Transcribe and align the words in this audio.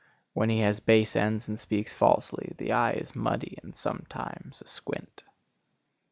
When 0.33 0.49
he 0.49 0.61
has 0.61 0.79
base 0.79 1.15
ends 1.15 1.47
and 1.47 1.59
speaks 1.59 1.93
falsely, 1.93 2.55
the 2.57 2.71
eye 2.71 2.93
is 2.93 3.15
muddy 3.15 3.59
and 3.61 3.75
sometimes 3.75 4.63
asquint. 4.65 5.21